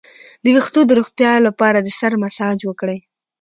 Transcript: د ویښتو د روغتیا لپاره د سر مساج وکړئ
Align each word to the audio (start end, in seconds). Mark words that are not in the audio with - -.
د 0.43 0.45
ویښتو 0.55 0.81
د 0.85 0.91
روغتیا 0.99 1.31
لپاره 1.47 1.79
د 1.81 1.87
سر 1.99 2.13
مساج 2.23 2.59
وکړئ 2.65 2.99